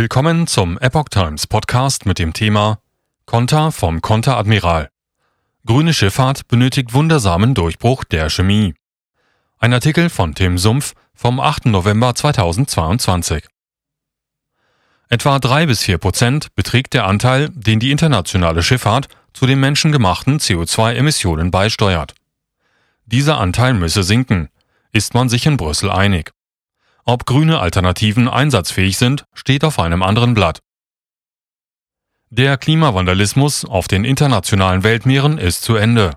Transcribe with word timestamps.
Willkommen 0.00 0.46
zum 0.46 0.78
Epoch 0.78 1.10
Times 1.10 1.46
Podcast 1.46 2.06
mit 2.06 2.18
dem 2.18 2.32
Thema 2.32 2.78
Konter 3.26 3.70
vom 3.70 4.00
Konteradmiral. 4.00 4.88
Grüne 5.66 5.92
Schifffahrt 5.92 6.48
benötigt 6.48 6.94
wundersamen 6.94 7.54
Durchbruch 7.54 8.04
der 8.04 8.30
Chemie. 8.30 8.72
Ein 9.58 9.74
Artikel 9.74 10.08
von 10.08 10.34
Tim 10.34 10.56
Sumpf 10.56 10.94
vom 11.14 11.38
8. 11.38 11.66
November 11.66 12.14
2022. 12.14 13.44
Etwa 15.10 15.38
drei 15.38 15.66
bis 15.66 15.82
vier 15.82 15.98
Prozent 15.98 16.54
beträgt 16.54 16.94
der 16.94 17.06
Anteil, 17.06 17.50
den 17.50 17.78
die 17.78 17.90
internationale 17.90 18.62
Schifffahrt 18.62 19.08
zu 19.34 19.44
den 19.44 19.60
menschengemachten 19.60 20.38
CO2-Emissionen 20.38 21.50
beisteuert. 21.50 22.14
Dieser 23.04 23.38
Anteil 23.38 23.74
müsse 23.74 24.02
sinken, 24.02 24.48
ist 24.92 25.12
man 25.12 25.28
sich 25.28 25.44
in 25.44 25.58
Brüssel 25.58 25.90
einig. 25.90 26.32
Ob 27.10 27.26
grüne 27.26 27.58
Alternativen 27.58 28.28
einsatzfähig 28.28 28.96
sind, 28.96 29.24
steht 29.34 29.64
auf 29.64 29.80
einem 29.80 30.04
anderen 30.04 30.32
Blatt. 30.32 30.60
Der 32.28 32.56
Klimavandalismus 32.56 33.64
auf 33.64 33.88
den 33.88 34.04
internationalen 34.04 34.84
Weltmeeren 34.84 35.36
ist 35.36 35.62
zu 35.62 35.74
Ende, 35.74 36.12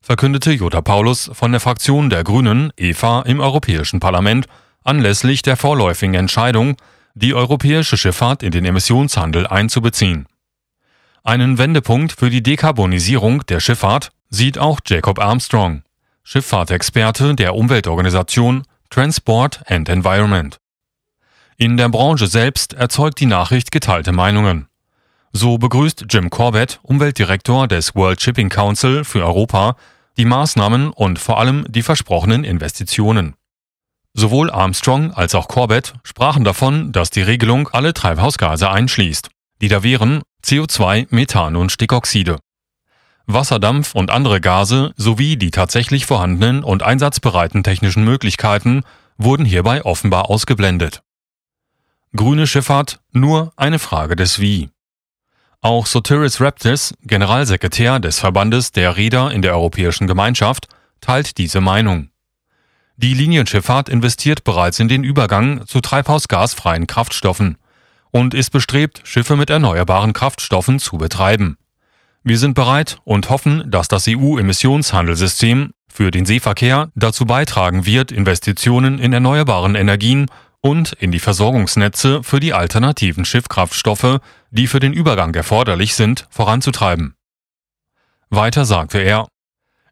verkündete 0.00 0.52
Jutta 0.52 0.80
Paulus 0.80 1.28
von 1.34 1.50
der 1.50 1.60
Fraktion 1.60 2.08
der 2.08 2.22
Grünen 2.22 2.72
EVA 2.76 3.22
im 3.22 3.40
Europäischen 3.40 3.98
Parlament 3.98 4.46
anlässlich 4.84 5.42
der 5.42 5.56
vorläufigen 5.56 6.14
Entscheidung, 6.14 6.76
die 7.16 7.34
europäische 7.34 7.96
Schifffahrt 7.96 8.44
in 8.44 8.52
den 8.52 8.64
Emissionshandel 8.64 9.48
einzubeziehen. 9.48 10.28
Einen 11.24 11.58
Wendepunkt 11.58 12.12
für 12.12 12.30
die 12.30 12.44
Dekarbonisierung 12.44 13.44
der 13.46 13.58
Schifffahrt 13.58 14.12
sieht 14.30 14.56
auch 14.56 14.78
Jacob 14.86 15.18
Armstrong, 15.18 15.82
Schifffahrtexperte 16.22 17.34
der 17.34 17.56
Umweltorganisation 17.56 18.62
Transport 18.92 19.62
and 19.68 19.88
Environment. 19.88 20.58
In 21.56 21.78
der 21.78 21.88
Branche 21.88 22.26
selbst 22.26 22.74
erzeugt 22.74 23.20
die 23.20 23.26
Nachricht 23.26 23.70
geteilte 23.70 24.12
Meinungen. 24.12 24.66
So 25.32 25.56
begrüßt 25.56 26.04
Jim 26.10 26.28
Corbett, 26.28 26.78
Umweltdirektor 26.82 27.68
des 27.68 27.94
World 27.94 28.20
Shipping 28.20 28.50
Council 28.50 29.04
für 29.04 29.24
Europa, 29.24 29.76
die 30.18 30.26
Maßnahmen 30.26 30.90
und 30.90 31.18
vor 31.18 31.38
allem 31.40 31.64
die 31.70 31.80
versprochenen 31.80 32.44
Investitionen. 32.44 33.34
Sowohl 34.12 34.50
Armstrong 34.50 35.10
als 35.14 35.34
auch 35.34 35.48
Corbett 35.48 35.94
sprachen 36.02 36.44
davon, 36.44 36.92
dass 36.92 37.08
die 37.08 37.22
Regelung 37.22 37.68
alle 37.68 37.94
Treibhausgase 37.94 38.70
einschließt, 38.70 39.30
die 39.62 39.68
da 39.68 39.82
wären 39.82 40.20
CO2, 40.44 41.06
Methan 41.08 41.56
und 41.56 41.72
Stickoxide. 41.72 42.40
Wasserdampf 43.26 43.94
und 43.94 44.10
andere 44.10 44.40
Gase 44.40 44.92
sowie 44.96 45.36
die 45.36 45.50
tatsächlich 45.50 46.06
vorhandenen 46.06 46.64
und 46.64 46.82
einsatzbereiten 46.82 47.62
technischen 47.62 48.04
Möglichkeiten 48.04 48.82
wurden 49.16 49.44
hierbei 49.44 49.84
offenbar 49.84 50.28
ausgeblendet. 50.30 51.02
Grüne 52.14 52.46
Schifffahrt 52.46 53.00
nur 53.12 53.52
eine 53.56 53.78
Frage 53.78 54.16
des 54.16 54.38
Wie. 54.38 54.70
Auch 55.60 55.86
Sotiris 55.86 56.40
Raptis, 56.40 56.92
Generalsekretär 57.02 58.00
des 58.00 58.18
Verbandes 58.18 58.72
der 58.72 58.96
Reeder 58.96 59.30
in 59.30 59.42
der 59.42 59.52
Europäischen 59.52 60.06
Gemeinschaft, 60.06 60.66
teilt 61.00 61.38
diese 61.38 61.60
Meinung. 61.60 62.10
Die 62.96 63.14
Linienschifffahrt 63.14 63.88
investiert 63.88 64.44
bereits 64.44 64.78
in 64.78 64.88
den 64.88 65.04
Übergang 65.04 65.66
zu 65.66 65.80
treibhausgasfreien 65.80 66.86
Kraftstoffen 66.86 67.56
und 68.10 68.34
ist 68.34 68.50
bestrebt, 68.50 69.00
Schiffe 69.04 69.36
mit 69.36 69.50
erneuerbaren 69.50 70.12
Kraftstoffen 70.12 70.78
zu 70.78 70.98
betreiben. 70.98 71.56
Wir 72.24 72.38
sind 72.38 72.54
bereit 72.54 72.98
und 73.04 73.30
hoffen, 73.30 73.68
dass 73.70 73.88
das 73.88 74.06
EU-Emissionshandelssystem 74.08 75.72
für 75.88 76.10
den 76.10 76.24
Seeverkehr 76.24 76.90
dazu 76.94 77.26
beitragen 77.26 77.84
wird, 77.84 78.12
Investitionen 78.12 78.98
in 78.98 79.12
erneuerbaren 79.12 79.74
Energien 79.74 80.30
und 80.60 80.92
in 80.92 81.10
die 81.10 81.18
Versorgungsnetze 81.18 82.22
für 82.22 82.38
die 82.38 82.54
alternativen 82.54 83.24
Schiffkraftstoffe, 83.24 84.20
die 84.50 84.68
für 84.68 84.78
den 84.78 84.92
Übergang 84.92 85.34
erforderlich 85.34 85.94
sind, 85.96 86.26
voranzutreiben. 86.30 87.14
Weiter 88.30 88.64
sagte 88.64 88.98
er, 88.98 89.26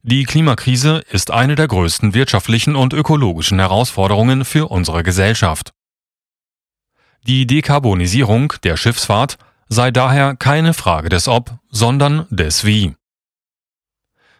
die 0.03 0.25
Klimakrise 0.25 1.02
ist 1.11 1.30
eine 1.30 1.57
der 1.57 1.68
größten 1.68 2.14
wirtschaftlichen 2.14 2.77
und 2.77 2.95
ökologischen 2.95 3.58
Herausforderungen 3.58 4.45
für 4.45 4.70
unsere 4.70 5.02
Gesellschaft. 5.02 5.73
Die 7.27 7.47
Dekarbonisierung 7.47 8.55
der 8.62 8.79
Schiffsfahrt 8.79 9.36
sei 9.70 9.92
daher 9.92 10.35
keine 10.35 10.75
Frage 10.75 11.08
des 11.08 11.29
Ob, 11.29 11.53
sondern 11.70 12.27
des 12.29 12.64
Wie. 12.64 12.97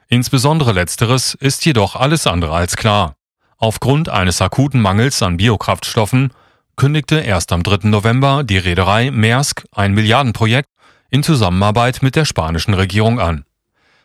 Insbesondere 0.09 0.73
letzteres 0.73 1.35
ist 1.35 1.65
jedoch 1.65 1.95
alles 1.95 2.27
andere 2.27 2.53
als 2.53 2.77
klar. 2.77 3.15
Aufgrund 3.57 4.09
eines 4.09 4.43
akuten 4.43 4.81
Mangels 4.81 5.23
an 5.23 5.37
Biokraftstoffen 5.37 6.33
kündigte 6.75 7.21
erst 7.21 7.53
am 7.53 7.63
3. 7.63 7.89
November 7.89 8.43
die 8.43 8.59
Reederei 8.59 9.13
Maersk 9.13 9.65
ein 9.71 9.95
Milliardenprojekt 9.95 10.69
in 11.11 11.23
Zusammenarbeit 11.23 12.03
mit 12.03 12.17
der 12.17 12.25
spanischen 12.25 12.75
Regierung 12.75 13.21
an. 13.21 13.45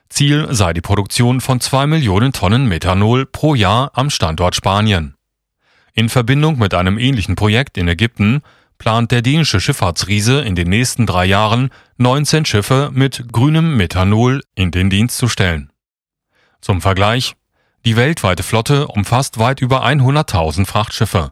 Ziel 0.10 0.48
sei 0.52 0.74
die 0.74 0.82
Produktion 0.82 1.42
von 1.42 1.60
zwei 1.60 1.88
Millionen 1.88 2.34
Tonnen 2.34 2.68
Methanol 2.68 3.26
pro 3.26 3.56
Jahr 3.56 3.90
am 3.96 4.12
Standort 4.12 4.56
Spanien. 4.56 5.16
In 5.94 6.10
Verbindung 6.10 6.60
mit 6.60 6.76
einem 6.76 7.00
ähnlichen 7.00 7.36
Projekt 7.36 7.80
in 7.80 7.88
Ägypten 7.88 8.44
plant 8.78 9.12
der 9.12 9.22
dänische 9.22 9.60
Schifffahrtsriese 9.60 10.42
in 10.42 10.56
den 10.56 10.70
nächsten 10.70 11.06
drei 11.06 11.26
Jahren 11.26 11.70
19 11.98 12.46
Schiffe 12.46 12.90
mit 12.94 13.32
grünem 13.32 13.78
Methanol 13.78 14.44
in 14.56 14.72
den 14.72 14.90
Dienst 14.90 15.18
zu 15.18 15.28
stellen. 15.28 15.72
Zum 16.62 16.82
Vergleich, 16.82 17.36
die 17.86 17.96
weltweite 17.96 18.44
Flotte 18.44 18.88
umfasst 18.88 19.38
weit 19.38 19.62
über 19.62 19.86
100.000 19.86 20.66
Frachtschiffe, 20.66 21.32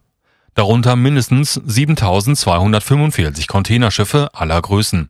darunter 0.54 0.96
mindestens 0.96 1.60
7.245 1.60 3.48
Containerschiffe 3.48 4.30
aller 4.34 4.62
Größen. 4.62 5.10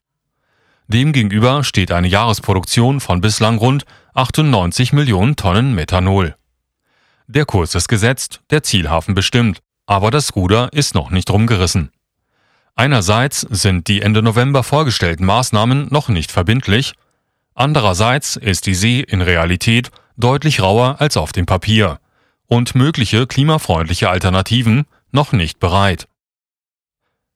Demgegenüber 0.88 1.64
steht 1.64 1.92
eine 1.92 2.08
Jahresproduktion 2.08 3.00
von 3.00 3.22
bislang 3.22 3.58
rund 3.58 3.86
98 4.14 4.94
Millionen 4.94 5.36
Tonnen 5.36 5.74
Methanol. 5.76 6.36
Der 7.28 7.46
Kurs 7.46 7.74
ist 7.74 7.88
gesetzt, 7.88 8.42
der 8.50 8.64
Zielhafen 8.64 9.16
bestimmt, 9.16 9.60
aber 9.86 10.12
das 10.12 10.36
Ruder 10.36 10.72
ist 10.72 10.94
noch 10.94 11.10
nicht 11.10 11.30
rumgerissen. 11.30 11.92
Einerseits 12.76 13.42
sind 13.42 13.88
die 13.88 14.02
Ende 14.02 14.24
November 14.24 14.64
vorgestellten 14.64 15.26
Maßnahmen 15.26 15.88
noch 15.92 16.10
nicht 16.10 16.32
verbindlich, 16.32 16.94
andererseits 17.54 18.36
ist 18.36 18.66
die 18.66 18.74
See 18.74 19.00
in 19.00 19.22
Realität 19.22 19.92
deutlich 20.18 20.62
rauer 20.62 20.96
als 21.00 21.18
auf 21.18 21.32
dem 21.32 21.46
Papier 21.46 22.00
und 22.48 22.76
mögliche 22.76 23.28
klimafreundliche 23.28 24.10
Alternativen 24.10 24.86
noch 25.12 25.32
nicht 25.32 25.60
bereit. 25.60 26.08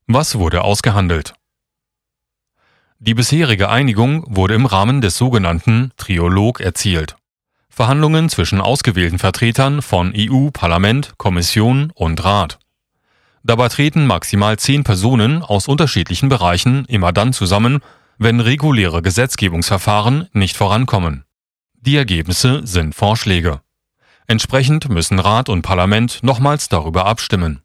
Was 0.08 0.36
wurde 0.36 0.64
ausgehandelt? 0.64 1.34
Die 3.00 3.14
bisherige 3.14 3.70
Einigung 3.70 4.24
wurde 4.28 4.56
im 4.56 4.66
Rahmen 4.66 5.02
des 5.02 5.18
sogenannten 5.18 5.92
Triolog 5.98 6.62
erzielt. 6.62 7.16
Verhandlungen 7.70 8.30
zwischen 8.30 8.60
ausgewählten 8.60 9.20
Vertretern 9.20 9.84
von 9.84 10.14
EU, 10.16 10.50
Parlament, 10.50 11.14
Kommission 11.18 11.92
und 11.94 12.24
Rat. 12.24 12.58
Dabei 13.44 13.70
treten 13.70 14.06
maximal 14.06 14.58
zehn 14.58 14.84
Personen 14.84 15.42
aus 15.42 15.68
unterschiedlichen 15.68 16.30
Bereichen 16.30 16.86
immer 16.86 17.12
dann 17.12 17.34
zusammen, 17.34 17.80
wenn 18.18 18.40
reguläre 18.40 19.02
Gesetzgebungsverfahren 19.02 20.28
nicht 20.34 20.58
vorankommen. 20.58 21.24
Die 21.76 21.96
Ergebnisse 21.96 22.66
sind 22.66 22.96
Vorschläge. 22.96 23.62
Entsprechend 24.26 24.90
müssen 24.90 25.20
Rat 25.20 25.48
und 25.48 25.62
Parlament 25.62 26.20
nochmals 26.22 26.68
darüber 26.68 27.06
abstimmen. 27.06 27.62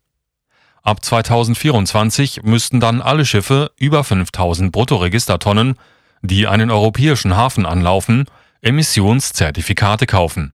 Ab 0.83 1.05
2024 1.05 2.43
müssten 2.43 2.81
dann 2.81 3.01
alle 3.01 3.25
Schiffe 3.25 3.73
über 3.77 4.05
5000 4.05 4.71
Bruttoregistertonnen, 4.73 5.77
die 6.23 6.47
einen 6.47 6.71
europäischen 6.71 7.37
Hafen 7.37 7.67
anlaufen, 7.67 8.27
Emissionszertifikate 8.61 10.07
kaufen. 10.07 10.53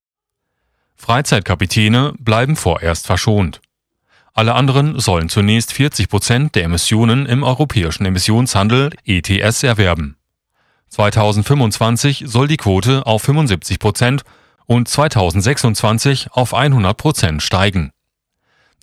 Freizeitkapitäne 0.96 2.14
bleiben 2.18 2.56
vorerst 2.56 3.06
verschont. 3.06 3.60
Alle 4.38 4.54
anderen 4.54 5.00
sollen 5.00 5.28
zunächst 5.28 5.72
40 5.72 6.08
Prozent 6.08 6.54
der 6.54 6.62
Emissionen 6.62 7.26
im 7.26 7.42
europäischen 7.42 8.06
Emissionshandel 8.06 8.92
ETS 9.04 9.64
erwerben. 9.64 10.16
2025 10.90 12.22
soll 12.24 12.46
die 12.46 12.56
Quote 12.56 13.04
auf 13.04 13.22
75 13.22 13.80
Prozent 13.80 14.22
und 14.66 14.86
2026 14.86 16.28
auf 16.30 16.54
100 16.54 16.96
Prozent 16.96 17.42
steigen. 17.42 17.90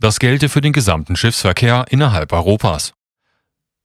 Das 0.01 0.19
gelte 0.19 0.49
für 0.49 0.59
den 0.59 0.73
gesamten 0.73 1.15
Schiffsverkehr 1.15 1.85
innerhalb 1.87 2.33
Europas. 2.33 2.93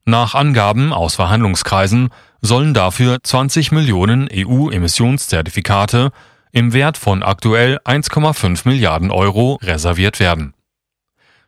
Nach 0.05 0.35
Angaben 0.35 0.93
aus 0.93 1.15
Verhandlungskreisen 1.15 2.09
sollen 2.41 2.75
dafür 2.75 3.19
20 3.23 3.71
Millionen 3.71 4.29
EU-Emissionszertifikate 4.29 6.11
im 6.51 6.73
Wert 6.73 6.99
von 6.99 7.23
aktuell 7.23 7.79
1,5 7.85 8.63
Milliarden 8.67 9.13
Euro 9.13 9.61
reserviert 9.63 10.19
werden. 10.19 10.53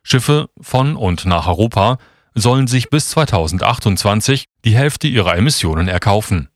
Schiffe 0.03 0.49
von 0.59 0.95
und 0.95 1.25
nach 1.25 1.47
Europa 1.47 1.97
sollen 2.35 2.67
sich 2.67 2.89
bis 2.89 3.09
2028 3.09 4.45
die 4.65 4.75
Hälfte 4.75 5.07
ihrer 5.07 5.35
Emissionen 5.35 5.87
erkaufen. 5.87 6.49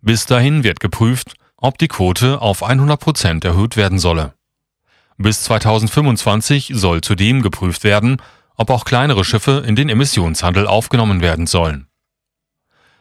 Bis 0.00 0.26
dahin 0.26 0.64
wird 0.64 0.80
geprüft, 0.80 1.34
ob 1.56 1.78
die 1.78 1.88
Quote 1.88 2.40
auf 2.40 2.62
100 2.62 3.00
Prozent 3.00 3.44
erhöht 3.44 3.76
werden 3.76 3.98
solle. 3.98 4.34
Bis 5.16 5.42
2025 5.44 6.72
soll 6.74 7.00
zudem 7.00 7.42
geprüft 7.42 7.82
werden, 7.82 8.22
ob 8.56 8.70
auch 8.70 8.84
kleinere 8.84 9.24
Schiffe 9.24 9.64
in 9.66 9.74
den 9.74 9.88
Emissionshandel 9.88 10.66
aufgenommen 10.66 11.20
werden 11.20 11.46
sollen. 11.46 11.88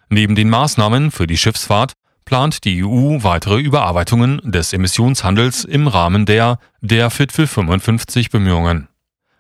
Neben 0.10 0.36
den 0.36 0.50
Maßnahmen 0.50 1.12
für 1.12 1.28
die 1.28 1.38
Schiffsfahrt 1.38 1.94
plant 2.26 2.64
die 2.64 2.84
EU 2.84 3.24
weitere 3.24 3.60
Überarbeitungen 3.60 4.40
des 4.44 4.74
Emissionshandels 4.74 5.64
im 5.64 5.88
Rahmen 5.88 6.26
der 6.26 6.60
der 6.82 7.10
Fit 7.10 7.32
für 7.32 7.48
55 7.48 8.30
Bemühungen. 8.30 8.88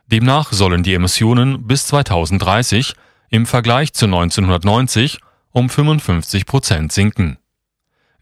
Demnach 0.07 0.54
sollen 0.54 0.83
die 0.83 0.94
Emissionen 0.94 1.68
bis 1.68 1.88
2030 1.88 2.94
im 3.30 3.45
Vergleich 3.45 3.94
zu 3.94 4.06
1990 4.06 5.19
um 5.51 5.69
55 5.69 6.45
Prozent 6.45 6.94
sinken. 6.94 7.38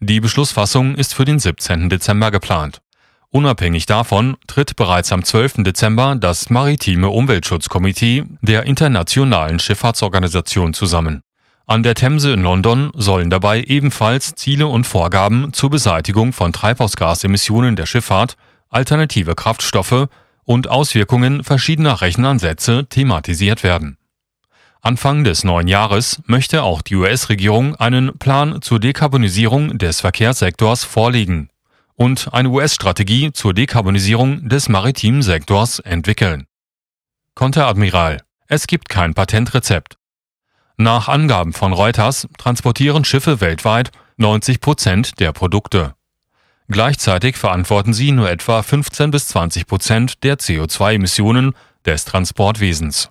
Die 0.00 0.20
Beschlussfassung 0.20 0.96
ist 0.96 1.14
für 1.14 1.24
den 1.24 1.38
17. 1.38 1.88
Dezember 1.88 2.32
geplant. 2.32 2.82
Unabhängig 3.30 3.86
davon 3.86 4.36
tritt 4.48 4.74
bereits 4.74 5.12
am 5.12 5.22
12. 5.22 5.62
Dezember 5.62 6.16
das 6.16 6.50
Maritime 6.50 7.08
Umweltschutzkomitee 7.08 8.24
der 8.40 8.64
Internationalen 8.64 9.60
Schifffahrtsorganisation 9.60 10.74
zusammen. 10.74 11.22
An 11.66 11.82
der 11.82 11.94
Themse 11.94 12.32
in 12.32 12.42
London 12.42 12.90
sollen 12.94 13.30
dabei 13.30 13.62
ebenfalls 13.62 14.34
Ziele 14.34 14.66
und 14.66 14.86
Vorgaben 14.86 15.52
zur 15.52 15.70
Beseitigung 15.70 16.32
von 16.32 16.52
Treibhausgasemissionen 16.52 17.76
der 17.76 17.86
Schifffahrt, 17.86 18.36
alternative 18.70 19.34
Kraftstoffe 19.34 20.08
und 20.46 20.68
Auswirkungen 20.68 21.44
verschiedener 21.44 22.00
Rechenansätze 22.00 22.86
thematisiert 22.88 23.62
werden. 23.62 23.98
Anfang 24.80 25.24
des 25.24 25.44
neuen 25.44 25.68
Jahres 25.68 26.22
möchte 26.26 26.62
auch 26.62 26.80
die 26.80 26.94
US-Regierung 26.94 27.74
einen 27.74 28.18
Plan 28.18 28.62
zur 28.62 28.78
Dekarbonisierung 28.78 29.76
des 29.76 30.00
Verkehrssektors 30.00 30.84
vorlegen 30.84 31.50
und 31.96 32.32
eine 32.32 32.50
US-Strategie 32.50 33.32
zur 33.32 33.52
Dekarbonisierung 33.52 34.48
des 34.48 34.68
maritimen 34.68 35.22
Sektors 35.22 35.80
entwickeln. 35.80 36.46
Konteradmiral. 37.34 38.22
Es 38.46 38.68
gibt 38.68 38.88
kein 38.88 39.12
Patentrezept. 39.12 39.98
Nach 40.76 41.08
Angaben 41.08 41.52
von 41.52 41.72
Reuters 41.72 42.28
transportieren 42.38 43.04
Schiffe 43.04 43.40
weltweit 43.40 43.90
90 44.18 44.60
Prozent 44.60 45.20
der 45.20 45.32
Produkte. 45.32 45.94
Gleichzeitig 46.68 47.36
verantworten 47.36 47.92
sie 47.94 48.10
nur 48.10 48.28
etwa 48.28 48.62
15 48.62 49.10
bis 49.10 49.28
20 49.28 49.66
Prozent 49.66 50.24
der 50.24 50.38
CO2-Emissionen 50.38 51.54
des 51.84 52.04
Transportwesens. 52.04 53.08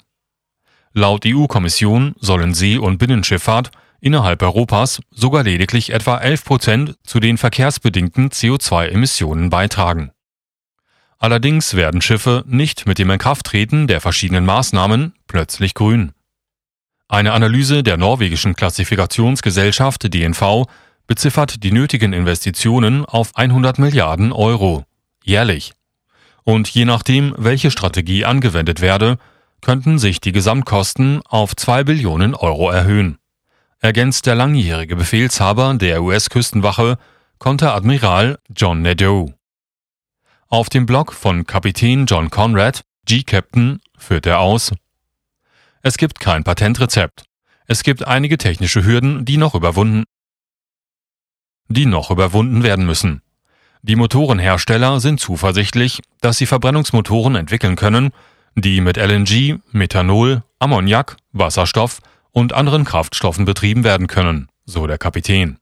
Laut 0.93 1.25
EU-Kommission 1.25 2.15
sollen 2.19 2.53
See- 2.53 2.77
und 2.77 2.97
Binnenschifffahrt 2.97 3.71
innerhalb 4.01 4.41
Europas 4.43 5.01
sogar 5.09 5.43
lediglich 5.43 5.91
etwa 5.91 6.17
11 6.17 6.43
Prozent 6.43 6.97
zu 7.03 7.19
den 7.19 7.37
verkehrsbedingten 7.37 8.29
CO2-Emissionen 8.29 9.49
beitragen. 9.49 10.11
Allerdings 11.17 11.75
werden 11.75 12.01
Schiffe 12.01 12.43
nicht 12.45 12.85
mit 12.85 12.99
dem 12.99 13.09
Inkrafttreten 13.09 13.87
der 13.87 14.01
verschiedenen 14.01 14.45
Maßnahmen 14.45 15.13
plötzlich 15.27 15.73
grün. 15.73 16.11
Eine 17.07 17.33
Analyse 17.33 17.83
der 17.83 17.97
norwegischen 17.97 18.55
Klassifikationsgesellschaft 18.55 20.13
DNV 20.13 20.65
beziffert 21.07 21.63
die 21.63 21.71
nötigen 21.71 22.13
Investitionen 22.13 23.05
auf 23.05 23.35
100 23.35 23.79
Milliarden 23.79 24.31
Euro 24.31 24.85
jährlich. 25.23 25.73
Und 26.43 26.69
je 26.69 26.85
nachdem, 26.85 27.33
welche 27.37 27.71
Strategie 27.71 28.25
angewendet 28.25 28.81
werde, 28.81 29.17
könnten 29.61 29.97
sich 29.97 30.21
die 30.21 30.31
Gesamtkosten 30.31 31.21
auf 31.25 31.55
2 31.55 31.83
Billionen 31.83 32.35
Euro 32.35 32.69
erhöhen. 32.69 33.17
Ergänzt 33.79 34.25
der 34.25 34.35
langjährige 34.35 34.95
Befehlshaber 34.95 35.73
der 35.73 36.03
US-Küstenwache, 36.03 36.97
Konteradmiral 37.39 38.39
John 38.55 38.81
Nadeau. 38.81 39.33
Auf 40.47 40.69
dem 40.69 40.85
Blog 40.85 41.13
von 41.13 41.45
Kapitän 41.45 42.05
John 42.05 42.29
Conrad, 42.29 42.83
G-Captain, 43.05 43.81
führt 43.97 44.25
er 44.25 44.39
aus, 44.39 44.71
es 45.81 45.97
gibt 45.97 46.19
kein 46.19 46.43
Patentrezept. 46.43 47.25
Es 47.67 47.83
gibt 47.83 48.07
einige 48.07 48.39
technische 48.39 48.83
Hürden, 48.83 49.23
die 49.23 49.37
noch 49.37 49.53
überwunden, 49.53 50.05
die 51.67 51.85
noch 51.85 52.11
überwunden 52.11 52.63
werden 52.63 52.85
müssen. 52.85 53.21
Die 53.81 53.95
Motorenhersteller 53.95 54.99
sind 54.99 55.19
zuversichtlich, 55.19 56.01
dass 56.21 56.37
sie 56.37 56.45
Verbrennungsmotoren 56.45 57.35
entwickeln 57.35 57.75
können, 57.75 58.11
die 58.55 58.81
mit 58.81 58.97
LNG, 58.97 59.59
Methanol, 59.71 60.43
Ammoniak, 60.59 61.17
Wasserstoff 61.31 61.99
und 62.31 62.53
anderen 62.53 62.85
Kraftstoffen 62.85 63.45
betrieben 63.45 63.83
werden 63.83 64.07
können, 64.07 64.49
so 64.65 64.87
der 64.87 64.97
Kapitän. 64.97 65.57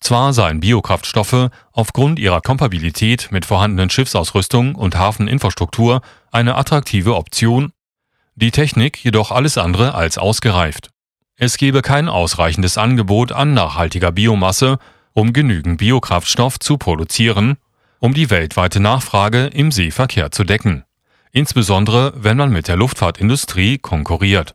Zwar 0.00 0.32
seien 0.32 0.60
Biokraftstoffe 0.60 1.50
aufgrund 1.72 2.18
ihrer 2.18 2.40
Kompatibilität 2.40 3.28
mit 3.30 3.44
vorhandenen 3.44 3.90
Schiffsausrüstung 3.90 4.74
und 4.74 4.96
Hafeninfrastruktur 4.96 6.00
eine 6.30 6.54
attraktive 6.54 7.16
Option 7.16 7.72
die 8.40 8.50
Technik 8.50 9.04
jedoch 9.04 9.30
alles 9.30 9.58
andere 9.58 9.94
als 9.94 10.16
ausgereift. 10.16 10.88
Es 11.42 11.56
gebe 11.56 11.80
kein 11.80 12.10
ausreichendes 12.10 12.76
Angebot 12.76 13.32
an 13.32 13.54
nachhaltiger 13.54 14.12
Biomasse, 14.12 14.78
um 15.14 15.32
genügend 15.32 15.78
Biokraftstoff 15.78 16.58
zu 16.58 16.76
produzieren, 16.76 17.56
um 17.98 18.12
die 18.12 18.28
weltweite 18.28 18.78
Nachfrage 18.78 19.46
im 19.46 19.72
Seeverkehr 19.72 20.30
zu 20.32 20.44
decken, 20.44 20.84
insbesondere 21.32 22.12
wenn 22.14 22.36
man 22.36 22.52
mit 22.52 22.68
der 22.68 22.76
Luftfahrtindustrie 22.76 23.78
konkurriert. 23.78 24.52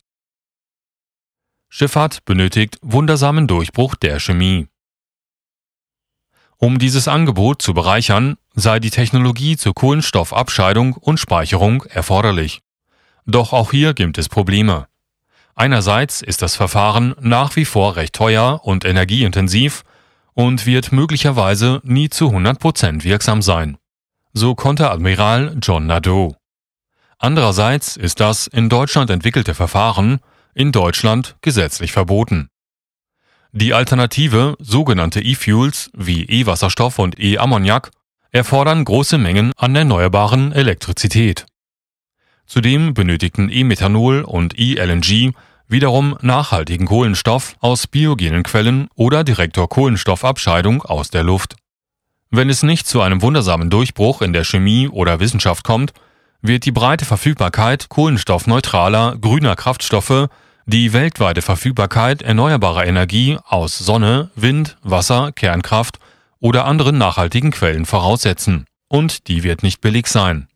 Schifffahrt 1.70 2.24
benötigt 2.24 2.78
wundersamen 2.84 3.48
Durchbruch 3.48 3.96
der 3.96 4.20
Chemie. 4.20 4.68
Um 6.58 6.78
dieses 6.78 7.08
Angebot 7.08 7.64
zu 7.64 7.74
bereichern, 7.74 8.38
sei 8.54 8.80
die 8.80 8.92
Technologie 8.92 9.58
zur 9.58 9.74
Kohlenstoffabscheidung 9.74 10.94
und 10.94 11.20
Speicherung 11.20 11.82
erforderlich. 11.86 12.62
Doch 13.26 13.54
auch 13.54 13.72
hier 13.72 13.96
gibt 13.96 14.20
es 14.20 14.30
Probleme. 14.30 14.86
Einerseits 15.56 16.22
ist 16.22 16.42
das 16.42 16.56
Verfahren 16.56 17.16
nach 17.22 17.56
wie 17.56 17.66
vor 17.66 17.96
recht 17.96 18.14
teuer 18.14 18.60
und 18.64 18.84
energieintensiv 18.84 19.84
und 20.34 20.66
wird 20.66 20.92
möglicherweise 20.92 21.82
nie 21.84 22.10
zu 22.10 22.28
100% 22.28 23.04
wirksam 23.04 23.42
sein. 23.42 23.78
So 24.34 24.54
konnte 24.54 24.92
Admiral 24.92 25.58
John 25.62 25.88
Nadeau. 25.88 26.36
Andererseits 27.18 27.96
ist 27.96 28.20
das 28.20 28.48
in 28.48 28.68
Deutschland 28.68 29.10
entwickelte 29.10 29.56
Verfahren 29.56 30.20
in 30.54 30.74
Deutschland 30.74 31.38
gesetzlich 31.42 31.94
verboten. 31.94 32.50
Die 33.54 33.74
Alternative, 33.74 34.58
sogenannte 34.60 35.22
E-Fuels 35.22 35.90
wie 35.94 36.24
E-Wasserstoff 36.26 37.00
und 37.00 37.18
E-Ammoniak, 37.18 37.92
erfordern 38.32 38.84
große 38.84 39.18
Mengen 39.18 39.54
an 39.56 39.74
erneuerbaren 39.74 40.52
Elektrizität. 40.52 41.46
Zudem 42.46 42.94
benötigten 42.94 43.50
E-Methanol 43.50 44.22
und 44.22 44.58
E-LNG 44.58 45.34
wiederum 45.68 46.18
nachhaltigen 46.22 46.86
Kohlenstoff 46.86 47.56
aus 47.60 47.88
biogenen 47.88 48.44
Quellen 48.44 48.88
oder 48.96 49.24
direktor 49.24 49.68
Kohlenstoffabscheidung 49.68 50.84
aus 50.84 51.10
der 51.10 51.24
Luft. 51.24 51.56
Wenn 52.30 52.50
es 52.50 52.64
nicht 52.64 52.88
zu 52.88 53.02
einem 53.02 53.22
wundersamen 53.22 53.70
Durchbruch 53.70 54.22
in 54.22 54.34
der 54.34 54.44
Chemie 54.44 54.88
oder 54.88 55.20
Wissenschaft 55.20 55.64
kommt, 55.64 55.94
wird 56.42 56.66
die 56.66 56.72
breite 56.72 57.06
Verfügbarkeit 57.06 57.90
kohlenstoffneutraler 57.90 59.18
grüner 59.20 59.56
Kraftstoffe 59.56 60.28
die 60.68 60.94
weltweite 60.94 61.44
Verfügbarkeit 61.44 62.24
erneuerbarer 62.24 62.88
Energie 62.88 63.38
aus 63.48 63.78
Sonne, 63.78 64.32
Wind, 64.36 64.78
Wasser, 64.82 65.32
Kernkraft 65.32 66.00
oder 66.40 66.66
anderen 66.66 66.98
nachhaltigen 66.98 67.52
Quellen 67.52 67.86
voraussetzen. 67.86 68.66
Und 68.88 69.28
die 69.28 69.44
wird 69.44 69.62
nicht 69.62 69.82
billig 69.82 70.08
sein 70.08 70.48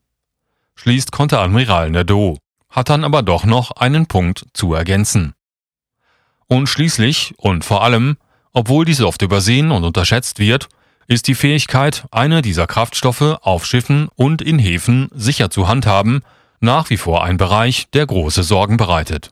schließt 0.80 1.12
Konteradmiral 1.12 1.90
Nadeau, 1.90 2.38
hat 2.70 2.90
dann 2.90 3.04
aber 3.04 3.22
doch 3.22 3.44
noch 3.44 3.72
einen 3.72 4.06
Punkt 4.06 4.46
zu 4.54 4.74
ergänzen. 4.74 5.34
Und 6.48 6.68
schließlich 6.68 7.34
und 7.38 7.66
vor 7.66 7.84
allem, 7.84 8.16
obwohl 8.54 8.86
dies 8.86 9.02
oft 9.02 9.22
übersehen 9.22 9.72
und 9.72 9.84
unterschätzt 9.84 10.40
wird, 10.40 10.70
ist 11.08 11.28
die 11.28 11.36
Fähigkeit, 11.36 12.06
eine 12.12 12.42
dieser 12.42 12.66
Kraftstoffe 12.66 13.40
auf 13.42 13.66
Schiffen 13.66 14.08
und 14.16 14.42
in 14.42 14.58
Häfen 14.58 15.10
sicher 15.14 15.50
zu 15.50 15.68
handhaben, 15.68 16.22
nach 16.62 16.90
wie 16.90 16.98
vor 16.98 17.26
ein 17.26 17.36
Bereich, 17.36 17.88
der 17.92 18.06
große 18.06 18.44
Sorgen 18.44 18.78
bereitet. 18.78 19.32